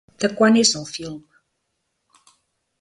De 0.21 0.29
quan 0.39 0.57
és 0.61 0.71
el 0.79 0.87
film? 0.95 1.21